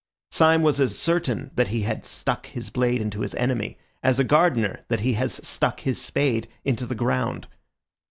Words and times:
Syme 0.31 0.63
was 0.63 0.81
as 0.81 0.97
certain 0.97 1.51
that 1.53 1.67
he 1.67 1.81
had 1.81 2.03
stuck 2.05 2.47
his 2.47 2.71
blade 2.71 3.03
into 3.03 3.19
his 3.19 3.35
enemy 3.35 3.77
as 4.01 4.19
a 4.19 4.23
gardener 4.23 4.83
that 4.87 5.01
he 5.01 5.13
has 5.13 5.35
stuck 5.47 5.81
his 5.81 6.01
spade 6.01 6.47
into 6.65 6.87
the 6.87 6.95
ground. 6.95 7.47